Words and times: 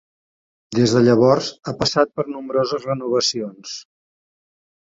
Des 0.77 0.95
de 0.95 1.01
llavors 1.07 1.49
ha 1.67 1.75
passat 1.83 2.15
per 2.21 2.27
nombroses 2.31 2.89
renovacions. 2.91 3.79